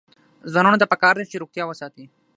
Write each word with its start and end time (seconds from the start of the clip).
ځوانانو 0.51 0.81
ته 0.81 0.87
پکار 0.91 1.13
ده 1.19 1.25
چې، 1.29 1.41
روغتیا 1.41 1.63
وساتي. 1.67 2.05